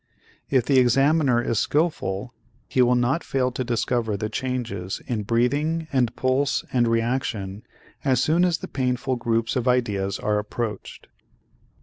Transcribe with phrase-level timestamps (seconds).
[0.49, 2.33] If the examiner is skillful,
[2.67, 7.61] he will not fail to discover the changes in breathing and pulse and reaction
[8.03, 11.05] as soon as the painful groups of ideas are approached.